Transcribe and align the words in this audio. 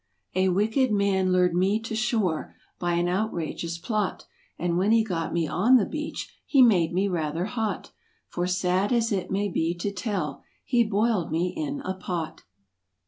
34 0.33 0.51
"A 0.51 0.55
wicked 0.55 0.91
man 0.91 1.31
lured 1.31 1.53
me 1.53 1.79
to 1.79 1.93
shore 1.95 2.55
By 2.79 2.93
an 2.93 3.07
outrageous 3.07 3.77
plot, 3.77 4.25
And 4.57 4.75
when 4.75 4.91
he 4.91 5.03
got 5.03 5.31
me 5.31 5.47
on 5.47 5.75
the 5.75 5.85
beach 5.85 6.41
He 6.43 6.63
made 6.63 6.91
me 6.91 7.07
rather 7.07 7.45
hot, 7.45 7.91
For 8.27 8.47
sad 8.47 8.91
as 8.91 9.11
it 9.11 9.29
may 9.29 9.47
be 9.47 9.75
to 9.75 9.91
tell 9.91 10.41
He 10.65 10.83
boiled 10.83 11.31
me 11.31 11.53
in 11.55 11.81
a 11.81 11.93
pot." 11.93 12.41